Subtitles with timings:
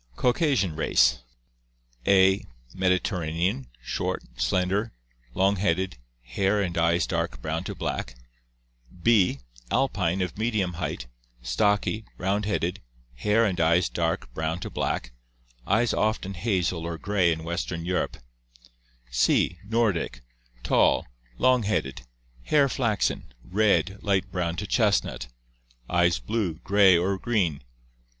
[0.15, 1.21] Caucasian race:
[2.07, 4.93] A, Mediterranean, short, slender,
[5.35, 8.15] long headed, hair and eyes dark brown to black;
[9.03, 11.05] B, Alpine, of medium height,
[11.43, 12.81] stocky, round headed,
[13.13, 15.11] hair and eyes dark brown to black,
[15.67, 18.17] eyes often hazel or gray in western Europe;
[19.11, 20.21] C, Nordic,
[20.63, 21.05] tall,
[21.37, 25.27] long 654 ORGANIC EVOLUTION headed, hair flaxen, red, light brown to chestnut,
[25.87, 27.61] eyes blue, gray, or green.